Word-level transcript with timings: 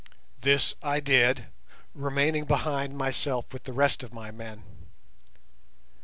This 0.41 0.73
I 0.81 0.99
did, 0.99 1.45
remaining 1.93 2.45
behind 2.45 2.97
myself 2.97 3.53
with 3.53 3.65
the 3.65 3.71
rest 3.71 4.01
of 4.01 4.11
my 4.11 4.31
men. 4.31 4.63